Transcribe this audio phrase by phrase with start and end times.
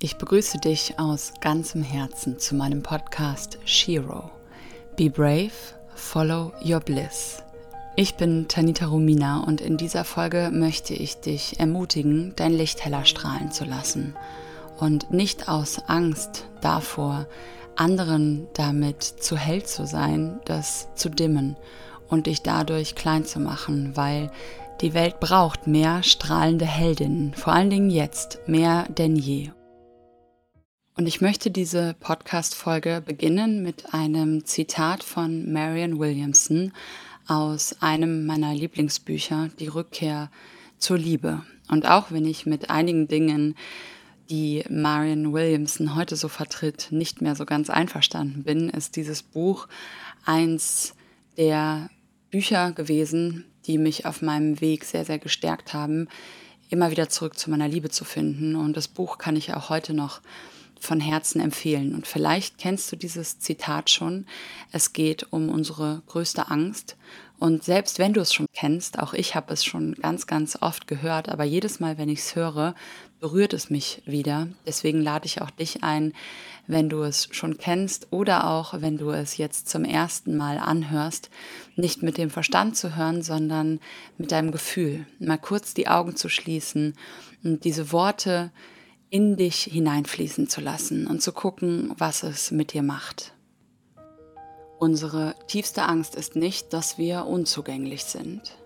[0.00, 4.30] Ich begrüße dich aus ganzem Herzen zu meinem Podcast Shiro.
[4.96, 5.50] Be brave,
[5.96, 7.42] follow your bliss.
[7.96, 13.04] Ich bin Tanita Romina und in dieser Folge möchte ich dich ermutigen, dein Licht heller
[13.04, 14.14] strahlen zu lassen
[14.78, 17.26] und nicht aus Angst davor,
[17.74, 21.56] anderen damit zu hell zu sein, das zu dimmen
[22.06, 24.30] und dich dadurch klein zu machen, weil
[24.80, 29.50] die Welt braucht mehr strahlende Heldinnen, vor allen Dingen jetzt, mehr denn je.
[30.98, 36.72] Und ich möchte diese Podcast-Folge beginnen mit einem Zitat von Marian Williamson
[37.28, 40.28] aus einem meiner Lieblingsbücher, Die Rückkehr
[40.78, 41.44] zur Liebe.
[41.68, 43.54] Und auch wenn ich mit einigen Dingen,
[44.28, 49.68] die Marian Williamson heute so vertritt, nicht mehr so ganz einverstanden bin, ist dieses Buch
[50.24, 50.96] eins
[51.36, 51.90] der
[52.32, 56.08] Bücher gewesen, die mich auf meinem Weg sehr, sehr gestärkt haben,
[56.70, 58.56] immer wieder zurück zu meiner Liebe zu finden.
[58.56, 60.22] Und das Buch kann ich auch heute noch
[60.80, 61.94] von Herzen empfehlen.
[61.94, 64.26] Und vielleicht kennst du dieses Zitat schon.
[64.72, 66.96] Es geht um unsere größte Angst.
[67.38, 70.88] Und selbst wenn du es schon kennst, auch ich habe es schon ganz, ganz oft
[70.88, 72.74] gehört, aber jedes Mal, wenn ich es höre,
[73.20, 74.48] berührt es mich wieder.
[74.66, 76.14] Deswegen lade ich auch dich ein,
[76.66, 81.30] wenn du es schon kennst oder auch wenn du es jetzt zum ersten Mal anhörst,
[81.76, 83.80] nicht mit dem Verstand zu hören, sondern
[84.18, 85.06] mit deinem Gefühl.
[85.18, 86.94] Mal kurz die Augen zu schließen
[87.44, 88.50] und diese Worte
[89.10, 93.32] in dich hineinfließen zu lassen und zu gucken, was es mit dir macht.
[94.78, 98.56] Unsere tiefste Angst ist nicht, dass wir unzugänglich sind.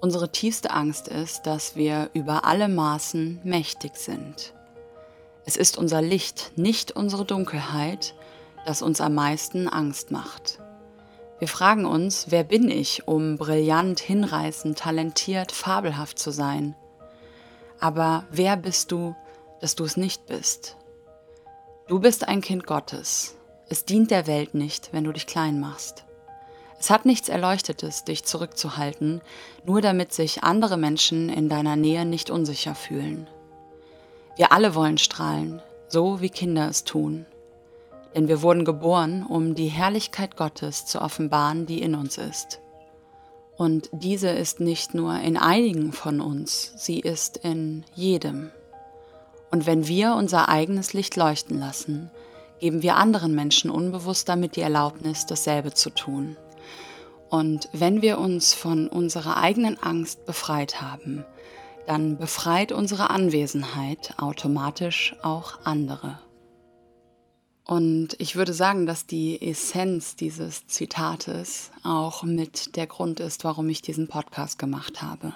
[0.00, 4.52] Unsere tiefste Angst ist, dass wir über alle Maßen mächtig sind.
[5.46, 8.14] Es ist unser Licht, nicht unsere Dunkelheit,
[8.66, 10.60] das uns am meisten Angst macht.
[11.38, 16.76] Wir fragen uns, wer bin ich, um brillant, hinreißend, talentiert, fabelhaft zu sein?
[17.80, 19.16] Aber wer bist du,
[19.64, 20.76] dass du es nicht bist.
[21.88, 23.34] Du bist ein Kind Gottes.
[23.70, 26.04] Es dient der Welt nicht, wenn du dich klein machst.
[26.78, 29.22] Es hat nichts Erleuchtetes, dich zurückzuhalten,
[29.64, 33.26] nur damit sich andere Menschen in deiner Nähe nicht unsicher fühlen.
[34.36, 37.24] Wir alle wollen strahlen, so wie Kinder es tun.
[38.14, 42.60] Denn wir wurden geboren, um die Herrlichkeit Gottes zu offenbaren, die in uns ist.
[43.56, 48.50] Und diese ist nicht nur in einigen von uns, sie ist in jedem.
[49.54, 52.10] Und wenn wir unser eigenes Licht leuchten lassen,
[52.58, 56.36] geben wir anderen Menschen unbewusst damit die Erlaubnis, dasselbe zu tun.
[57.30, 61.24] Und wenn wir uns von unserer eigenen Angst befreit haben,
[61.86, 66.18] dann befreit unsere Anwesenheit automatisch auch andere.
[67.64, 73.68] Und ich würde sagen, dass die Essenz dieses Zitates auch mit der Grund ist, warum
[73.68, 75.32] ich diesen Podcast gemacht habe.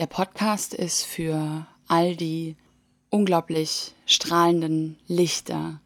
[0.00, 2.56] Der Podcast ist für all die
[3.12, 5.80] unglaublich strahlenden Lichter,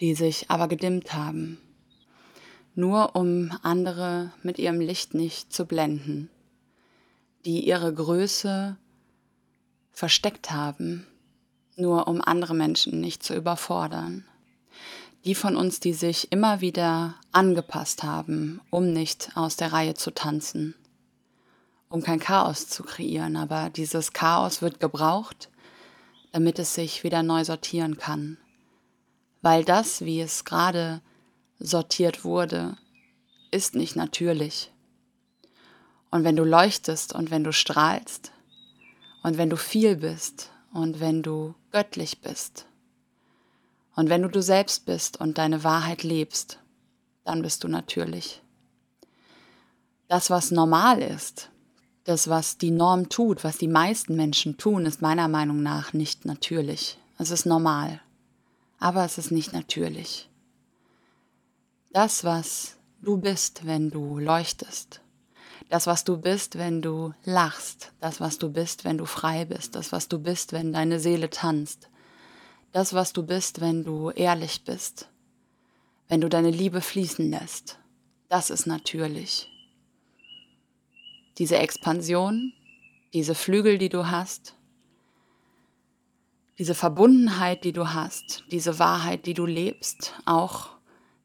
[0.00, 1.56] die sich aber gedimmt haben,
[2.74, 6.28] nur um andere mit ihrem Licht nicht zu blenden,
[7.44, 8.76] die ihre Größe
[9.92, 11.06] versteckt haben,
[11.76, 14.24] nur um andere Menschen nicht zu überfordern.
[15.24, 20.10] Die von uns, die sich immer wieder angepasst haben, um nicht aus der Reihe zu
[20.12, 20.74] tanzen,
[21.88, 23.36] um kein Chaos zu kreieren.
[23.36, 25.50] Aber dieses Chaos wird gebraucht,
[26.36, 28.36] damit es sich wieder neu sortieren kann.
[29.40, 31.00] Weil das, wie es gerade
[31.58, 32.76] sortiert wurde,
[33.50, 34.70] ist nicht natürlich.
[36.10, 38.32] Und wenn du leuchtest und wenn du strahlst
[39.22, 42.66] und wenn du viel bist und wenn du göttlich bist
[43.94, 46.58] und wenn du du selbst bist und deine Wahrheit lebst,
[47.24, 48.42] dann bist du natürlich.
[50.08, 51.48] Das, was normal ist,
[52.06, 56.24] das, was die Norm tut, was die meisten Menschen tun, ist meiner Meinung nach nicht
[56.24, 56.98] natürlich.
[57.18, 58.00] Es ist normal,
[58.78, 60.30] aber es ist nicht natürlich.
[61.92, 65.00] Das, was du bist, wenn du leuchtest,
[65.68, 69.74] das, was du bist, wenn du lachst, das, was du bist, wenn du frei bist,
[69.74, 71.88] das, was du bist, wenn deine Seele tanzt,
[72.70, 75.08] das, was du bist, wenn du ehrlich bist,
[76.06, 77.80] wenn du deine Liebe fließen lässt,
[78.28, 79.50] das ist natürlich
[81.38, 82.52] diese Expansion,
[83.12, 84.54] diese Flügel, die du hast,
[86.58, 90.70] diese Verbundenheit, die du hast, diese Wahrheit, die du lebst, auch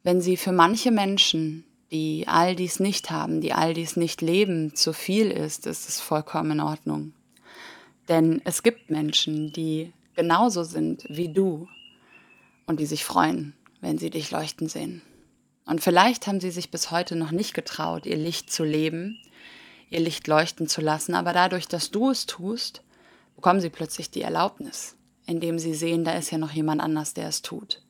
[0.03, 4.75] wenn sie für manche Menschen, die all dies nicht haben, die all dies nicht leben,
[4.75, 7.13] zu viel ist, ist es vollkommen in Ordnung.
[8.07, 11.67] Denn es gibt Menschen, die genauso sind wie du
[12.65, 15.01] und die sich freuen, wenn sie dich leuchten sehen.
[15.65, 19.17] Und vielleicht haben sie sich bis heute noch nicht getraut, ihr Licht zu leben,
[19.91, 22.81] ihr Licht leuchten zu lassen, aber dadurch, dass du es tust,
[23.35, 24.95] bekommen sie plötzlich die Erlaubnis.
[25.27, 27.83] indem sie sehen, da ist ja noch jemand anders, der es tut.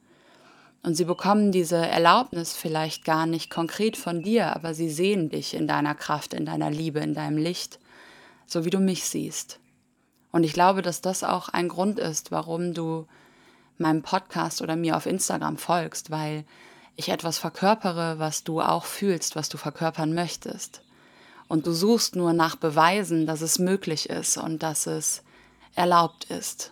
[0.83, 5.53] Und sie bekommen diese Erlaubnis vielleicht gar nicht konkret von dir, aber sie sehen dich
[5.53, 7.79] in deiner Kraft, in deiner Liebe, in deinem Licht,
[8.45, 9.59] so wie du mich siehst.
[10.31, 13.07] Und ich glaube, dass das auch ein Grund ist, warum du
[13.77, 16.45] meinem Podcast oder mir auf Instagram folgst, weil
[16.95, 20.83] ich etwas verkörpere, was du auch fühlst, was du verkörpern möchtest.
[21.51, 25.21] Und du suchst nur nach Beweisen, dass es möglich ist und dass es
[25.75, 26.71] erlaubt ist.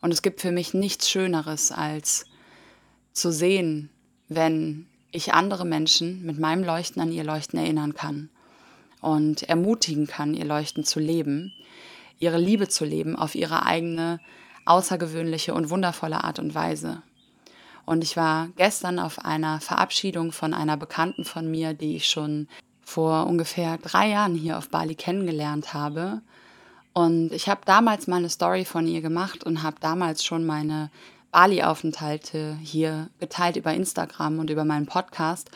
[0.00, 2.24] Und es gibt für mich nichts Schöneres, als
[3.12, 3.90] zu sehen,
[4.30, 8.30] wenn ich andere Menschen mit meinem Leuchten an ihr Leuchten erinnern kann
[9.02, 11.52] und ermutigen kann, ihr Leuchten zu leben,
[12.18, 14.20] ihre Liebe zu leben auf ihre eigene
[14.64, 17.02] außergewöhnliche und wundervolle Art und Weise.
[17.84, 22.48] Und ich war gestern auf einer Verabschiedung von einer Bekannten von mir, die ich schon
[22.88, 26.22] vor ungefähr drei Jahren hier auf Bali kennengelernt habe.
[26.94, 30.90] Und ich habe damals mal eine Story von ihr gemacht und habe damals schon meine
[31.30, 35.50] Bali-Aufenthalte hier geteilt über Instagram und über meinen Podcast.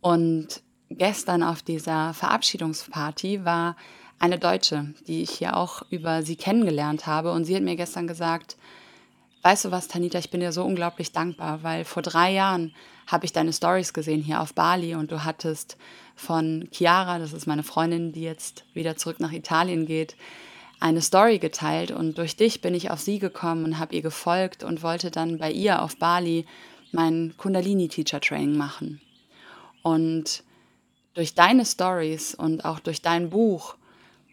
[0.00, 3.76] Und gestern auf dieser Verabschiedungsparty war
[4.18, 7.32] eine Deutsche, die ich hier auch über sie kennengelernt habe.
[7.32, 8.56] Und sie hat mir gestern gesagt,
[9.42, 12.74] weißt du was, Tanita, ich bin dir so unglaublich dankbar, weil vor drei Jahren
[13.06, 15.76] habe ich deine Stories gesehen hier auf Bali und du hattest
[16.14, 20.16] von Chiara, das ist meine Freundin, die jetzt wieder zurück nach Italien geht,
[20.78, 24.64] eine Story geteilt und durch dich bin ich auf sie gekommen und habe ihr gefolgt
[24.64, 26.46] und wollte dann bei ihr auf Bali
[26.92, 29.00] mein Kundalini Teacher Training machen.
[29.82, 30.42] Und
[31.14, 33.76] durch deine Stories und auch durch dein Buch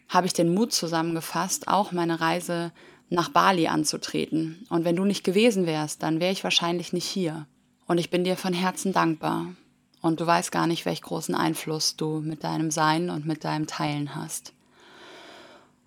[0.10, 2.72] habe ich den Mut zusammengefasst, auch meine Reise
[3.10, 4.66] nach Bali anzutreten.
[4.70, 7.48] Und wenn du nicht gewesen wärst, dann wäre ich wahrscheinlich nicht hier.
[7.86, 9.48] Und ich bin dir von Herzen dankbar.
[10.02, 13.68] Und du weißt gar nicht, welch großen Einfluss du mit deinem Sein und mit deinem
[13.68, 14.54] Teilen hast.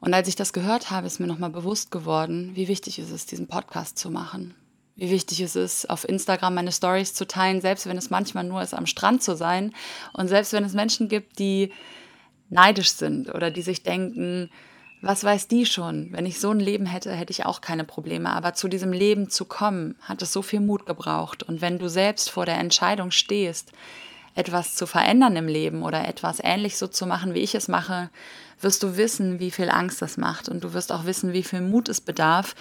[0.01, 3.31] Und als ich das gehört habe, ist mir nochmal bewusst geworden, wie wichtig es ist,
[3.31, 4.55] diesen Podcast zu machen.
[4.97, 8.63] Wie wichtig es ist, auf Instagram meine Stories zu teilen, selbst wenn es manchmal nur
[8.63, 9.73] ist, am Strand zu sein.
[10.15, 11.73] Und selbst wenn es Menschen gibt, die
[12.49, 14.51] neidisch sind oder die sich denken,
[15.03, 16.09] was weiß die schon?
[16.13, 18.31] Wenn ich so ein Leben hätte, hätte ich auch keine Probleme.
[18.31, 21.43] Aber zu diesem Leben zu kommen, hat es so viel Mut gebraucht.
[21.43, 23.73] Und wenn du selbst vor der Entscheidung stehst,
[24.35, 28.11] etwas zu verändern im Leben oder etwas ähnlich so zu machen, wie ich es mache,
[28.61, 30.49] wirst du wissen, wie viel Angst das macht.
[30.51, 32.55] Und du wirst auch wissen, wie viel Mut es bedarf,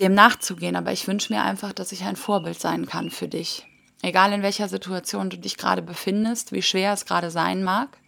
[0.00, 0.76] dem nachzugehen.
[0.76, 3.66] Aber ich wünsche mir einfach, dass ich ein Vorbild sein kann für dich.
[4.00, 7.98] Egal in welcher Situation du dich gerade befindest, wie schwer es gerade sein mag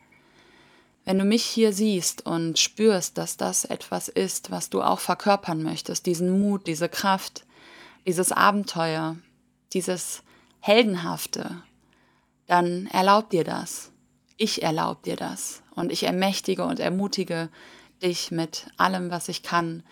[1.10, 5.60] wenn du mich hier siehst und spürst, dass das etwas ist, was du auch verkörpern
[5.60, 7.44] möchtest, diesen Mut, diese Kraft,
[8.06, 9.16] dieses Abenteuer,
[9.72, 10.22] dieses
[10.60, 11.64] Heldenhafte,
[12.46, 13.90] dann erlaub dir das.
[14.36, 15.64] Ich erlaub dir das.
[15.74, 17.48] Und ich ermächtige und ermutige
[18.00, 19.82] dich mit allem, was ich kann,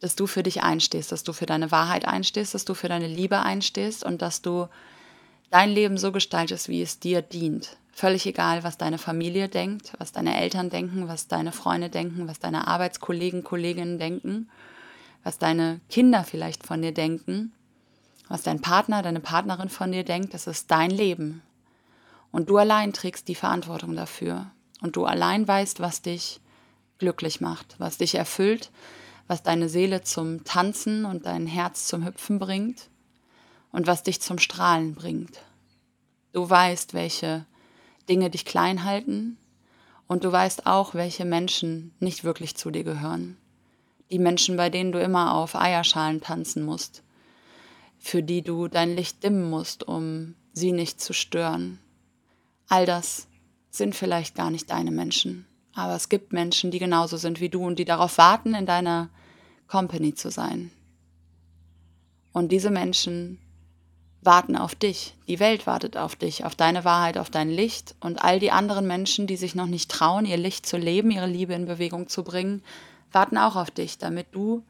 [0.00, 3.06] dass du für dich einstehst, dass du für deine Wahrheit einstehst, dass du für deine
[3.06, 4.66] Liebe einstehst und dass du
[5.50, 7.76] dein Leben so gestaltest, wie es dir dient.
[7.92, 12.38] Völlig egal, was deine Familie denkt, was deine Eltern denken, was deine Freunde denken, was
[12.38, 14.48] deine Arbeitskollegen, Kolleginnen denken,
[15.24, 17.52] was deine Kinder vielleicht von dir denken,
[18.28, 21.42] was dein Partner, deine Partnerin von dir denkt, das ist dein Leben.
[22.30, 24.50] Und du allein trägst die Verantwortung dafür.
[24.80, 26.40] Und du allein weißt, was dich
[26.98, 28.70] glücklich macht, was dich erfüllt,
[29.26, 32.88] was deine Seele zum Tanzen und dein Herz zum Hüpfen bringt
[33.72, 35.42] und was dich zum Strahlen bringt.
[36.32, 37.46] Du weißt, welche
[38.08, 39.38] Dinge dich klein halten
[40.06, 43.36] und du weißt auch, welche Menschen nicht wirklich zu dir gehören.
[44.10, 47.02] Die Menschen, bei denen du immer auf Eierschalen tanzen musst,
[47.98, 51.78] für die du dein Licht dimmen musst, um sie nicht zu stören.
[52.68, 53.28] All das
[53.70, 57.64] sind vielleicht gar nicht deine Menschen, aber es gibt Menschen, die genauso sind wie du
[57.64, 59.10] und die darauf warten, in deiner
[59.66, 60.70] Company zu sein.
[62.32, 63.38] Und diese Menschen
[64.22, 65.14] warten auf dich.
[65.28, 67.94] Die Welt wartet auf dich, auf deine Wahrheit, auf dein Licht.
[68.00, 71.26] Und all die anderen Menschen, die sich noch nicht trauen, ihr Licht zu leben, ihre
[71.26, 72.62] Liebe in Bewegung zu bringen,
[73.12, 74.64] warten auch auf dich, damit du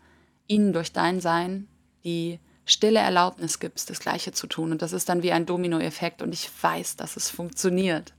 [0.47, 1.69] ihnen durch dein Sein
[2.05, 4.73] die stille Erlaubnis gibst, das Gleiche zu tun.
[4.73, 6.23] Und das ist dann wie ein Dominoeffekt.
[6.23, 8.15] Und ich weiß, dass es funktioniert.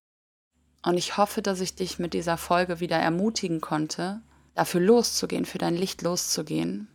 [0.83, 4.21] Und ich hoffe, dass ich dich mit dieser Folge wieder ermutigen konnte,
[4.55, 6.87] dafür loszugehen, für dein Licht loszugehen.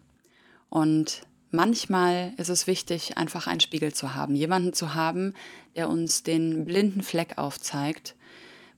[0.69, 1.23] Und
[1.55, 5.35] Manchmal ist es wichtig, einfach einen Spiegel zu haben, jemanden zu haben,
[5.77, 8.17] der uns den blinden Fleck aufzeigt,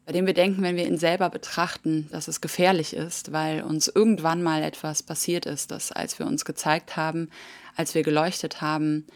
[0.05, 3.89] bei dem wir denken, wenn wir ihn selber betrachten, dass es gefährlich ist, weil uns
[3.89, 7.31] irgendwann mal etwas passiert ist, dass als wir uns gezeigt haben,
[7.77, 9.07] als wir geleuchtet haben,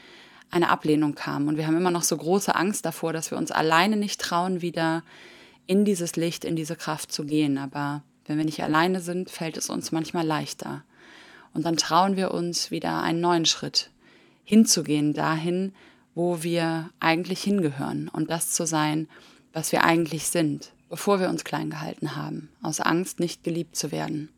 [0.50, 1.47] eine Ablehnung kam.
[1.47, 4.62] Und wir haben immer noch so große Angst davor, dass wir uns alleine nicht trauen,
[4.62, 5.05] wieder
[5.67, 7.59] in dieses Licht, in diese Kraft zu gehen.
[7.59, 10.83] Aber wenn wir nicht alleine sind, fällt es uns manchmal leichter.
[11.52, 13.90] Und dann trauen wir uns wieder einen neuen Schritt
[14.45, 15.73] hinzugehen, dahin,
[16.14, 19.09] wo wir eigentlich hingehören und das zu sein,
[19.52, 23.92] was wir eigentlich sind, bevor wir uns klein gehalten haben, aus Angst, nicht geliebt zu
[23.92, 24.28] werden.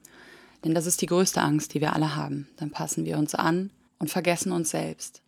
[0.65, 2.49] Denn das ist die größte Angst, die wir alle haben.
[2.57, 5.23] Dann passen wir uns an und vergessen uns selbst.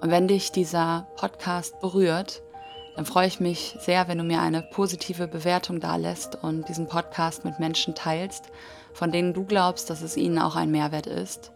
[0.00, 2.42] Und wenn dich dieser Podcast berührt,
[2.96, 7.44] dann freue ich mich sehr, wenn du mir eine positive Bewertung dalässt und diesen Podcast
[7.44, 8.46] mit Menschen teilst,
[8.94, 11.52] von denen du glaubst, dass es ihnen auch ein Mehrwert ist.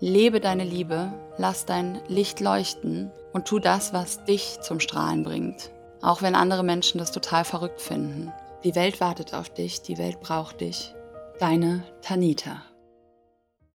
[0.00, 5.70] Lebe deine Liebe, lass dein Licht leuchten und tu das, was dich zum Strahlen bringt.
[6.02, 8.32] Auch wenn andere Menschen das total verrückt finden.
[8.62, 10.94] Die Welt wartet auf dich, die Welt braucht dich.
[11.40, 12.67] Deine Tanita.